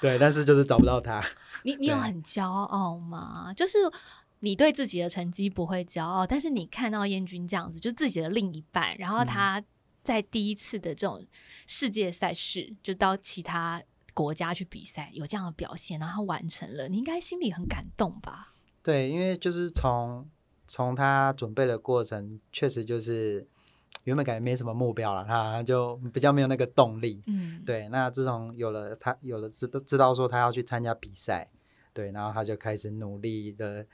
[0.00, 1.22] 对，但是就是找不到他。
[1.64, 3.52] 你你有很骄傲吗？
[3.54, 3.78] 就是。
[4.40, 9.62] 你对自己的成绩不会骄傲，但是你看到燕军这样子，就自己的另一半，然后他
[10.02, 11.22] 在第一次的这种
[11.66, 13.82] 世界赛事，就到其他
[14.14, 18.54] 国家去比赛，有这样的表现，然后完成了，你应该心里很感动吧？
[18.82, 20.26] 对，因为就是从
[20.66, 23.46] 从他准备的过程，确实就是
[24.04, 27.22] 原本感觉没什么目标了，他就比较没有那个动力。
[27.26, 27.90] 嗯，对。
[27.90, 31.50] 那自从有了他有了知知道说他要去参加比赛，
[31.92, 33.86] 对，然后他就开始努力的。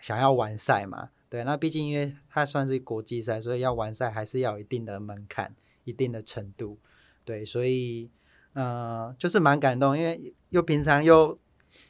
[0.00, 1.10] 想要完赛嘛？
[1.28, 6.78] 对，那毕竟因为它算是国际赛，所以要完赛还是要有一定的门槛、一定的程度。
[7.24, 8.10] 对，所以
[8.54, 11.38] 嗯，就是蛮感动，因为又平常又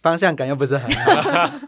[0.03, 1.59] 方向感又不是很好。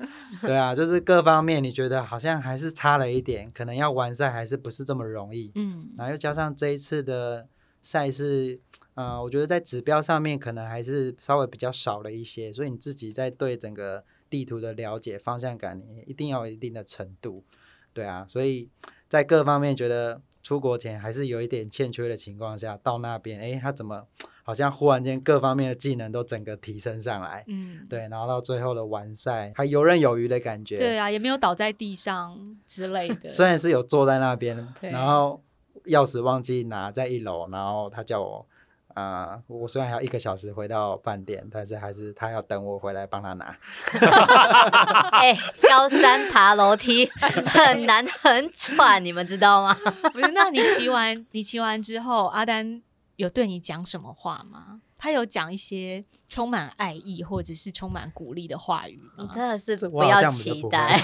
[0.43, 5.53] 对啊，就是各方面你觉得好像还是差了一点，可能要完赛还是不是这么容易。
[5.55, 7.47] 嗯，然后又加上这一次的
[7.83, 8.61] 赛事，
[8.95, 17.45] 呃，我觉得在指标上面可能还是稍微比较少了一些，所以你自己在对整个地图的了解、方向感，你一定要有一定的程度。
[17.93, 18.71] 对啊，所以
[19.09, 24.07] 在各方面觉得出国前还是有一点欠缺的情况下，到那边，哎，他怎么
[24.45, 27.45] 好像忽然间各方面的技能都整个提升上来？
[27.49, 30.79] 嗯，对，然后到最后的完赛还游刃有余的感觉。
[30.79, 33.29] 对啊，也没有倒在地上之类的。
[33.29, 35.43] 虽然是有坐在那边，然后
[35.87, 38.47] 钥匙忘记拿在一楼，然后他叫我。
[38.95, 43.57] 啊，我虽然要一个小时回到饭店，但是还是他要等我回来帮他拿。
[45.13, 45.37] 哎，
[45.69, 47.07] 高山爬楼梯
[47.47, 49.75] 很难很喘，你们知道吗？
[50.13, 52.83] 不是，那你骑完你骑完之后，阿丹
[53.17, 54.81] 有对你讲什么话吗？
[55.03, 59.27] 他有讲一些充满爱意或者是充满鼓励的话语吗？
[59.33, 61.01] 真的是不要期待。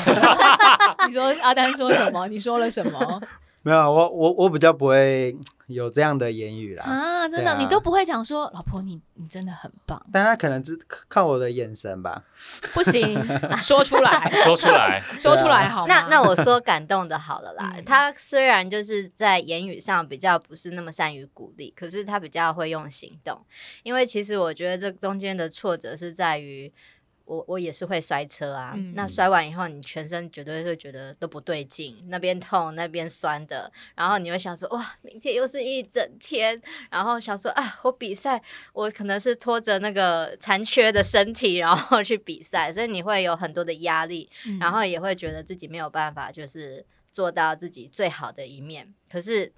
[1.09, 2.29] 你说阿丹说什么？
[2.29, 3.23] 你说了什么？
[3.67, 5.37] 没有，我我我比较不会。
[5.67, 10.01] 有这样的言语啦啊，真的，你都不会讲说，老婆，你你真的很棒。
[10.13, 12.23] 但他可能只看我的眼神吧，
[12.73, 13.21] 不行，
[13.61, 15.89] 说出来，说出来，说出来，好。
[15.89, 17.75] 那那我说感动的，好了啦。
[17.85, 23.45] 他虽然就是在言语上比较不是那么善于鼓励，可是他比较会用行动。
[23.83, 26.73] 因为其实我觉得这中间的挫折是在于。
[27.27, 36.61] 我我也是会摔车啊，那摔完以后，你全身绝对会觉得都不对劲，那边痛那边酸的，然后你会想说哇，明天又是一整天，
[36.91, 38.41] 然后想说啊，我比赛
[38.73, 48.95] 我可能是拖着那个残缺的身体，然后去比赛，所以你会有很多的压力，然后也会觉得自己没有办法就是做到自己最好的一面。
[49.11, 49.53] 可是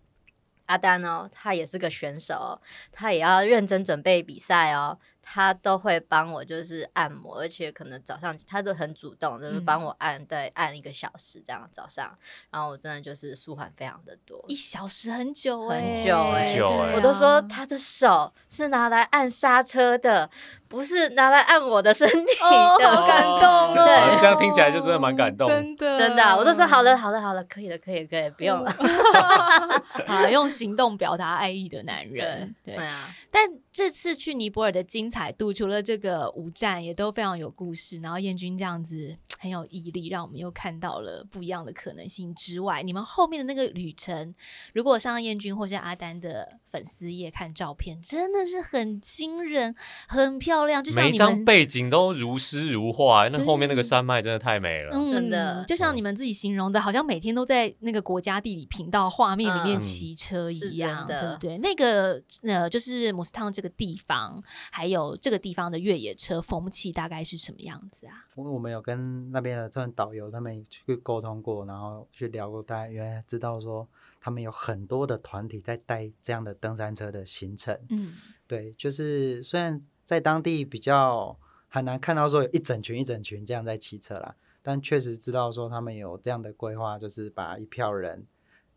[0.65, 2.61] 阿丹哦，他也是个选手，
[2.93, 4.99] 他也要认真准备比赛哦。
[5.31, 12.11] 他都会帮我，就是按摩，而且可能早上他都很主动，就是帮我按，对，按一个小时这样早上，
[12.51, 16.59] 然后我真的就是舒缓非常的多，一小时很久很久哎，
[16.95, 20.31] 我都说他的手是拿来按刹车的，
[20.67, 22.35] 不是拿来按我的身体
[22.81, 28.71] 的，好感动，对，这样听起来就真的蛮感动，真的真的，我都说好的好的好了，可以了可以可以，不用了，
[30.09, 33.47] 啊，用行动表达爱意的男人，对啊，但。
[33.79, 44.35] 这次去尼泊尔的精彩度，除了这个五站也都非常有故事，然后燕军这样子很有毅力，让我们又看到了不一样的可能性之外，你们后面的那个旅程，
[44.73, 49.73] 如果上燕军或是阿丹的粉丝页看照片，真的是很惊人、
[50.09, 61.57] 很漂亮，就像每张背景都如诗如画，那后面那个山脉真的太美了，真的就像你们自己形容的，好像每天都在那个国家地理频道画面里面骑车一样，对不对？
[61.59, 63.68] 那个呃，就是姆斯汤这个。
[63.69, 68.25] 地方还有这个地方的越野车风气大概是什么样子啊？
[68.35, 73.89] 我我们有跟那边的这导游他们去沟通过，然后去聊过，大家原来知道说
[74.21, 77.79] 他们有很多的团体在带这样的登山车的行程。
[77.91, 78.15] 嗯，
[78.47, 88.27] 对，就是虽然在当地比较很难看到说有一整群一整群这样在骑车啦，但确实知道说他们有这样的规划，就是把一票人，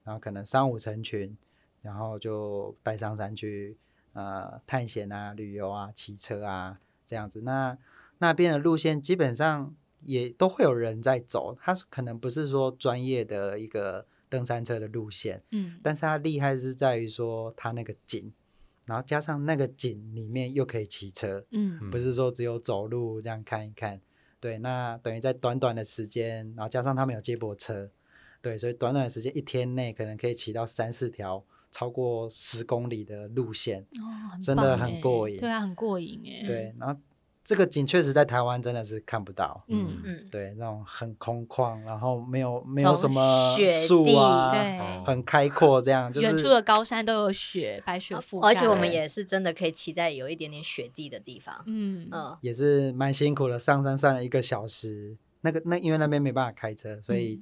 [0.03, 1.37] 然后可能三五成群，
[1.81, 3.77] 然后就带上山去。
[4.13, 7.41] 呃，探险啊，旅游啊，骑车啊，这样子。
[7.41, 7.77] 那
[8.17, 18.33] 那边的路线基本上也都会有人在走，它可能不是说专业的一个登山车的路线，嗯，但是它厉害是在于说它那个景，
[18.85, 24.01] 然后加上那个景里面又可以骑车，嗯，不是说只有走路这样看一看。
[24.39, 27.89] 对，那等于在短短的时间，然后加上他们有接驳车，
[28.41, 31.45] 对，所以短短的时间一天内可能可以骑到三四条。
[31.71, 35.37] 超过十公里的路线，哦，真的很过瘾。
[35.37, 36.45] 对啊，很过瘾哎。
[36.45, 36.99] 对，然后
[37.43, 39.63] 这个景确实在台湾真的是看不到。
[39.67, 40.27] 嗯嗯。
[40.29, 43.55] 对，那种很空旷，然后没有没有什么
[43.87, 48.49] 树啊，对，很开阔，这样就是远处的高山都有雪，白雪覆盖。
[48.49, 51.63] 而且我们也是真的可以骑在有一点点雪地的地方。
[51.65, 52.37] 嗯嗯。
[52.41, 55.17] 也是蛮辛苦的，上山上了一个小时。
[55.43, 57.41] 那个那因为那边没办法开车，所以。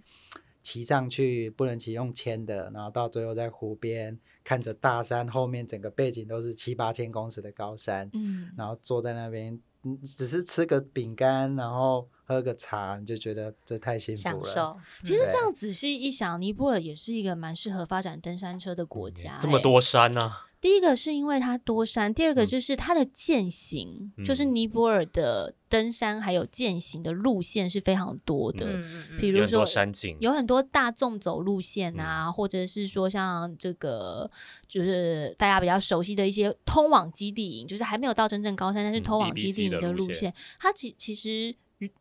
[0.70, 14.44] 骑上去不能骑用牵的，然后到最后在湖边看着大山，后面整个背景都是七八千公尺的高山，嗯，然后坐在那边，嗯，只是吃个饼干，然后喝个茶，你就觉得这太幸福了。
[14.44, 14.80] 享受。
[15.02, 20.32] 其实这样仔细一想，尼泊尔也是一个蛮适合发展登山车的国家，这么多山呢。
[20.62, 28.66] 第一个是因为它多山，第二个就是它的践行，就是尼泊尔的登山还有践行的路线是非常多的。
[28.66, 34.30] 嗯嗯比如说山景，有很多大众走路线啊，或者是说像这个，
[34.68, 41.56] 就是大家比较熟悉的一些通往基地营，就是还没有到真正高山，但是通往基地营的路线，它其其实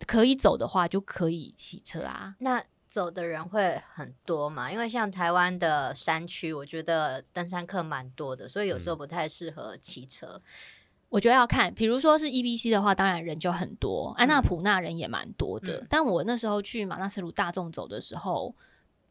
[0.05, 2.35] 可以走的话，就可以骑车啊。
[2.41, 4.73] 那走的人会很多嘛？
[4.73, 10.41] 因为像台湾的山区，我觉得登山客蛮多的，所以有时候不太适合骑车。
[11.11, 15.87] 我觉得要看，比如说是 E B C 的话，当然人就很多，安娜普纳人也蛮多的。
[15.89, 18.55] 但我那时候去马纳斯鲁大众走的时候，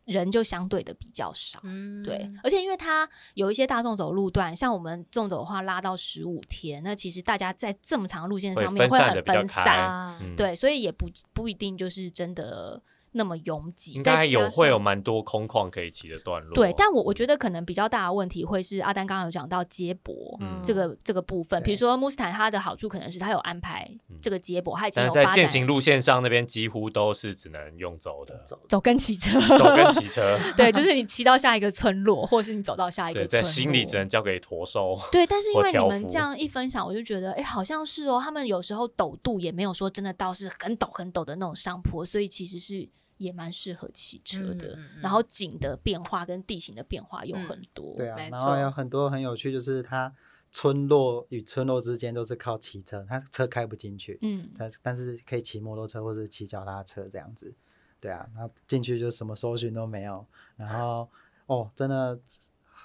[0.05, 1.59] 人就相对的比较少。
[2.03, 10.15] 对，而且因为它有一些大众走路段，像我们纵走的话拉到十五天，那其实大家在这么长的路线上面会很分散。
[10.35, 12.81] 对，所以也不不一定就是真的。
[13.17, 16.53] 那么拥挤，应该有会有蛮多空旷可以骑的段落。
[16.53, 21.61] 对，但我我觉得可能比较大的问题会是阿丹刚刚有讲到接驳嗯这个这个部分。
[21.63, 23.89] 比如说穆斯坦，它的好处可能是它有安排
[24.21, 28.39] 这个接驳，它已经有在践行路线上那边几乎都是只能用走的，
[28.69, 30.37] 走跟骑车，走跟骑车。
[30.55, 34.97] 对，就是你骑到下一个村落，或是你走到下一个，在心里只能交给驼兽。
[35.11, 42.87] 对，但是因为你们这样一分享，我就觉得哎，好像是哦，他们有时候陡度也没有说真的到是很陡很陡的那种上坡，所以其实是。
[43.17, 50.13] 也蛮适合骑车的，然后景的变化跟地形的变化有很多，对啊，然后有很多很有趣，就是它
[50.51, 57.53] 村落与村落之间都是靠骑车，它车开不进去，嗯，但但是可以骑摩托车或者骑脚踏车这样子，
[57.99, 61.09] 对啊，然后进去就什么搜寻都没有，然后
[61.47, 62.19] 哦，真的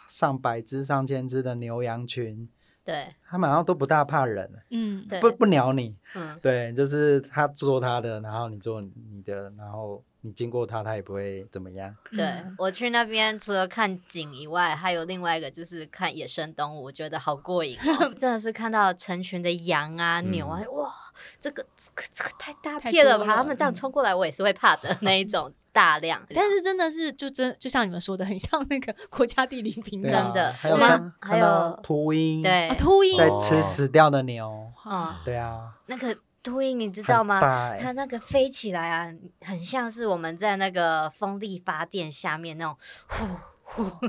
[0.09, 2.49] 上百只上千只的牛羊群，
[2.85, 10.03] 对，他们好像都不大怕人，嗯，对不不鸟你，嗯，对，就是他做他的，然后你做你的，然后。
[10.25, 11.95] 你经过它，它也不会怎么样。
[12.13, 18.09] 对我去那边，除了看景以外，还有另外一个就是看野生动物，我觉得好过瘾哦！
[18.17, 20.95] 真的是看到成群的羊啊、牛啊，哇，
[21.41, 23.27] 这个这个这个太大片了吧？
[23.35, 26.25] 他们这样冲过来，我也是会怕的那一种 大量。
[26.33, 30.53] 但是真的是就真就像你们说的，很像那个 国家地理频真的。
[30.53, 36.17] 还有吗还有秃鹰，对，秃鹰在吃死掉的牛啊，对啊，那个。
[36.43, 37.41] 秃鹰，你知道吗？
[37.81, 42.77] 它那个飞起来啊，很像是我们在那个风力发电下面那种
[43.09, 43.35] 呼呼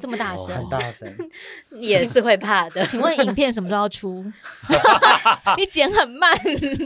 [0.01, 1.11] 这么大声，很大声，
[1.79, 2.85] 也是会怕的。
[2.87, 4.25] 请问影片什么时候要出？
[5.57, 6.31] 你剪很慢，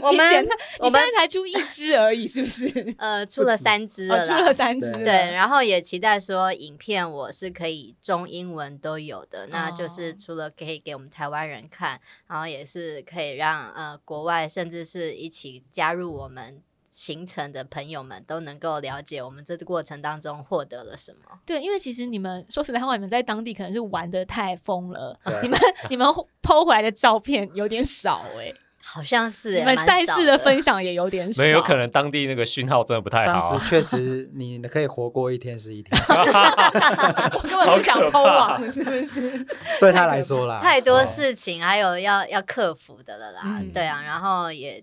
[0.02, 0.48] 我们
[0.78, 2.94] 我们才出一支而已，是不是？
[2.98, 4.92] 呃，出了三支了，出了三支。
[5.04, 16.62] 对，然后也期待说影片我是可以中英文都有的，那就是除了可以给我们台湾人看，然后也是可以让呃国外甚至是一起加入我们
[16.98, 21.38] 行程的朋友们都能够了解我们这个过程当中获得了什么。
[21.46, 25.58] 对，因为其实你们说实在话，你们在当地可能是玩的太疯了， 你们
[25.90, 26.08] 你们
[26.42, 28.52] 剖回来的照片有点少哎。
[28.80, 33.58] 好像是你们赛事的分享也有点少，没有可能当地那个讯号真的不太好。
[33.58, 36.00] 确实，你可以活过一天是一天。
[36.08, 39.46] 我根本不想偷网，是不是？
[39.78, 43.60] 对他来说啦，太多事情还有要要克服的了啦。
[43.74, 44.82] 对啊，然后也，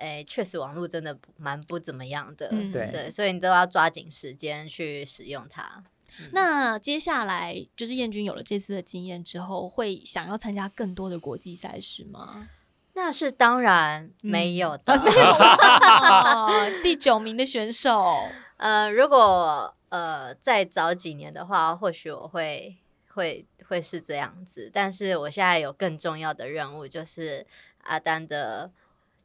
[0.00, 2.48] 诶，确实网络真的蛮不怎么样的。
[2.72, 5.84] 对对，所以你都要抓紧时间去使用它。
[6.32, 12.48] 那接下来就是燕军有了这次的经验之后，会想要参加更多的国际赛事吗？
[12.94, 15.00] 那是当然没有的。
[16.82, 18.26] 第九名的选手，
[18.58, 22.76] 呃，如果呃再早几年的话，或许我会
[23.14, 24.70] 会会是这样子。
[24.74, 27.46] 但是我现在有更重要的任务，就是
[27.84, 28.70] 阿丹的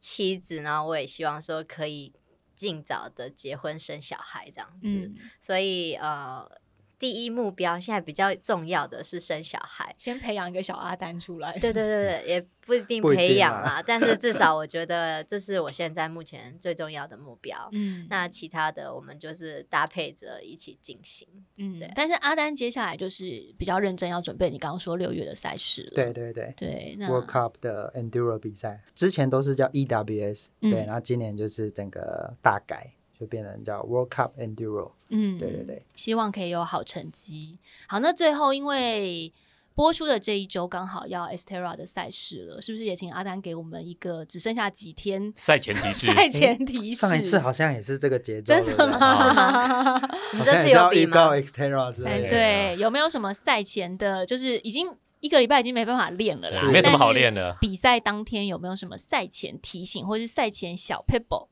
[0.05, 2.13] 妻子呢，我也希望说可以
[2.55, 5.11] 尽早的结婚生小孩这样子。
[5.41, 6.61] 所以呃。
[7.05, 11.51] 第一目标现在比较重要的是生小孩，先培养一个小阿丹出来。
[11.59, 17.69] 对对对对，也不一定培养啦，但是至少我觉得这是我现在目前最重要的目标。
[17.73, 21.27] 嗯，那其他的我们就是搭配着一起进行。
[21.57, 21.91] 嗯，对。
[21.93, 25.91] 但是阿丹接下来就是比较认真要准备你刚刚说六月的赛事了。
[25.93, 32.94] 对对对对，World Cup 的 Enduro 比赛之前都是叫 EWS，对，然后今年就是整个大改。
[33.19, 37.57] 就变成叫 World Cup Enduro，嗯，对对对，希望可以有好成绩。
[37.87, 39.31] 好，那最后因为
[39.73, 46.07] 播出的这一周刚好要 Estera 的赛事了，是不是也请阿丹给我们一个只剩下几天 赛前提示？
[46.15, 49.99] 赛前提示，上一次好像也是这个节奏， 真的吗？
[50.33, 54.25] 你这次有比吗？Estera 之类的，对，有没有什么赛前的？
[54.25, 54.89] 就是已经
[55.19, 57.57] 一个礼拜已经没办法练了啦，没什么好练的。
[57.59, 61.47] 比赛当天有没有什么赛前提醒，或是赛前小 pebble？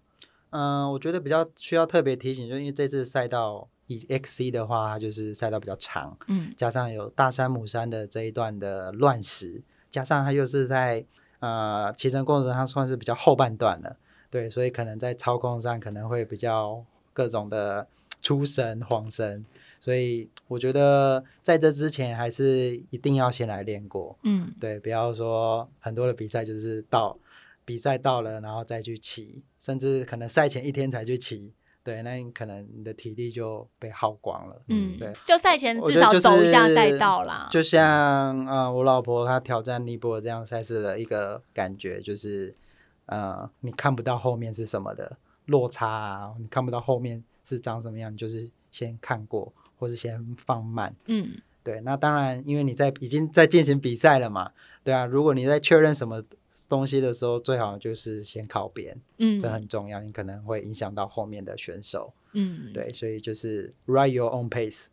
[0.54, 3.68] 嗯，我觉得比较需要特别提醒，就因为这次赛道。
[3.88, 11.06] 以 XC 的话，它就是赛道比较长，嗯，加上有大山母山的这一段的乱石，加上它又是在
[11.39, 13.97] 呃骑乘过程它算是比较后半段了，
[14.32, 16.82] 对，所以可能在操控上可能会比较
[17.12, 17.86] 各种的
[18.22, 19.45] 出神晃神，
[19.82, 27.20] 所以我觉得在这之前还是一定要先来练过，嗯，对，不要说很多的比赛就是到
[27.66, 31.53] 比赛到了然后再去骑，甚至可能赛前一天才去骑。
[31.82, 34.61] 对，那你可能你的体力就被耗光了。
[34.68, 37.47] 嗯，对，就赛前至少走一下赛道啦。
[37.49, 42.53] 就像呃，我老婆她挑战尼泊尔这样赛事的一个感觉，就是
[43.05, 50.93] 呃，你看不到后面是什么的落差啊，你看不到后面是长什么样，你就是先看过，或是先放慢。
[51.07, 51.32] 嗯，
[51.64, 51.82] 对。
[51.82, 54.51] 那当然，因为你在已经在进行比赛了嘛，
[54.86, 55.05] 对啊。
[55.05, 56.24] 如果你在确认什么。
[56.74, 64.88] 东西的时候，最好就是先靠边，嗯，这很重要，你可能会影响到后面的选手，嗯，对，所以就是 ride your own pace，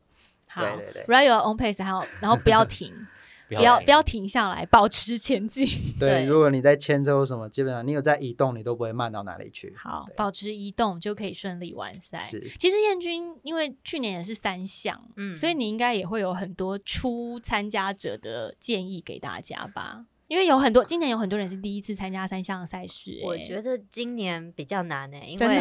[0.55, 2.93] 对对对，ride your own pace，还有然后不要停，
[3.49, 4.29] 不要不要停。
[4.29, 5.67] 下来，保持前进。
[5.99, 9.75] 对，如果你在牵车什么，基本上你有在移动，你都不会慢到哪里去。
[9.77, 12.23] 好，保持移动就可以顺利完赛。
[12.23, 20.07] 是，其实燕军因为去年也是三项，嗯，所以你应该也会有很多初参加者的建议给大家吧。
[20.31, 23.21] 因为有很多，今年有很多人是第一次参加三项赛事。
[23.25, 25.61] 我觉得今年比较难诶，因为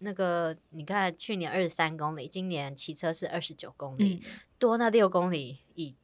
[0.00, 4.20] 那个你看，去年二十三公里，今年骑车是二十九公里，
[4.58, 5.94] 多那六公里以。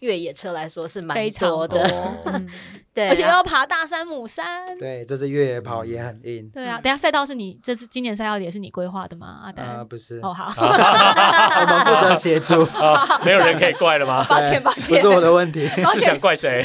[0.00, 2.14] 越野车来说是蛮多的，
[2.92, 4.76] 对，而且要爬大山母山。
[4.78, 6.48] 对，这次越野跑也很硬。
[6.50, 9.42] 对啊，等下赛道是你这次今年赛道也是你规划的吗？
[9.44, 10.18] 阿丹，不是。
[10.22, 12.66] 哦，好，我们负责协助，
[13.24, 14.24] 没有人可以怪了吗？
[14.28, 16.64] 抱歉，抱歉，不是我的问题，是想怪谁？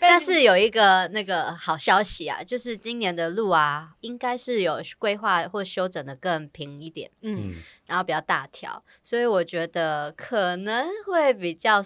[0.00, 7.10] 但是有一个那个好消息啊，就是今年的路啊，应该是有规划或修整的更平一点。
[7.22, 7.54] 嗯。
[7.86, 11.82] 然后比较大条，所以我觉得可能会比较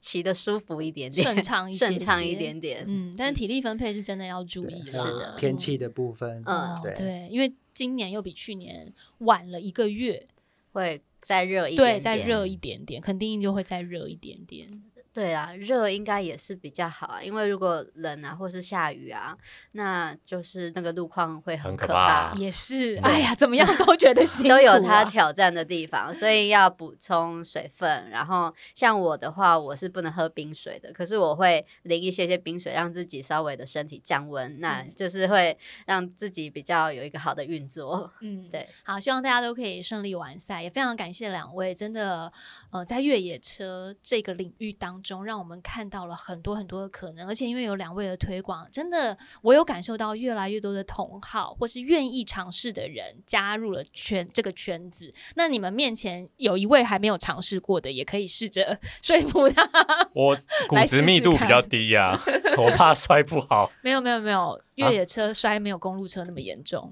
[0.00, 2.84] 骑的舒服一点点，顺畅一 顺畅一点点。
[2.88, 4.84] 嗯，但是体力分配是真的要注意。
[4.86, 8.88] 是的，天气的部分，嗯，对，因为今年又比去年
[9.18, 10.26] 晚了一个月，
[10.72, 14.66] 会再热一对，再热一点点，肯定就会再热一点点。
[15.12, 19.36] 对啊，热应该也是比较好啊，因为如果冷啊，或是下雨啊，
[19.72, 22.32] 那就是那个路况会很可怕。
[22.34, 28.08] 也是，哎呀，怎么样都觉得辛苦，都有它挑战的地方，所以要补充水分。
[28.08, 38.10] 然后像我的话，我是不能喝冰水的，可是我会淋一些些冰水，让自己稍微的身体降温，那就是会让自己比较有一个好的运作。
[38.22, 42.32] 嗯，对，好，希望大家都可以顺利完赛，也非常感谢两位，真的，
[42.70, 45.01] 呃，在越野车这个领域当。
[45.02, 55.12] 中让我们看到了很多很多的可能，而且因为有两位的推广，真的我有感受到越来越多的同好或是愿意尝试的人加入了圈这个圈子。
[55.34, 59.68] 那你们面前有一位还没有尝试过的，也可以试着 说服他。
[60.14, 60.36] 我
[60.68, 62.18] 骨质密度比较低呀，
[62.56, 63.70] 我怕摔不好。
[63.82, 66.90] 没有没有没有，越野车摔没有公路车那么严重。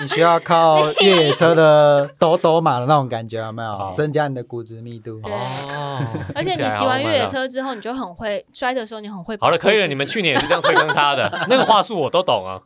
[0.00, 5.20] 你需要靠 越野车的抖抖马的那种感觉，有没有增加你的骨质密度？
[5.24, 9.36] 哦，而且你骑完越野车之后，你就很会摔的时候，你很会。
[9.38, 9.86] 好了，可以了。
[9.86, 12.60] 你们去年也是这样推跟他的 那个话术，我都懂啊。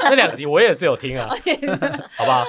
[0.00, 1.28] 那两集我也是有听啊，
[2.16, 2.44] 好吧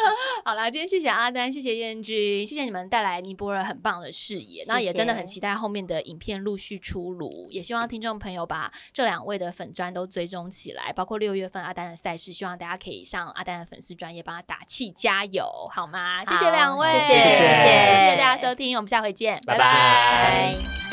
[0.45, 0.51] 好？
[0.51, 4.63] 好了，今天谢谢阿丹，谢谢燕君，谢谢你们带来尼泊尔很棒的视野。
[4.67, 14.12] 那也真的很期待后面的影片陆续出炉，也希望听众朋友把这两位的粉砖都追踪起来，包括六月份阿丹的赛事，希望大家可以上阿丹的粉丝专。
[14.13, 16.23] 也帮他打气加油，好吗？
[16.25, 20.92] 谢谢两位，谢谢谢谢谢谢大家收听，我们下回见，拜拜。